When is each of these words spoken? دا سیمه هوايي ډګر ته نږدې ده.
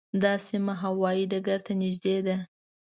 دا 0.21 0.33
سیمه 0.47 0.73
هوايي 0.83 1.23
ډګر 1.31 1.59
ته 1.65 1.73
نږدې 1.81 2.17
ده. 2.27 2.37